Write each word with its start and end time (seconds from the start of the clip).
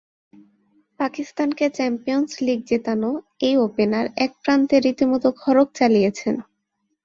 পাকিস্তানকে 0.99 1.65
champions 1.69 2.31
league 2.41 2.59
জেতানো 2.65 3.09
এই 3.47 3.55
ওপেনার 3.67 4.05
এক 4.17 4.31
প্রান্তে 4.43 4.75
রীতিমতো 4.79 5.27
খড়্গ 5.41 5.67
চালিয়েছেন। 5.75 6.35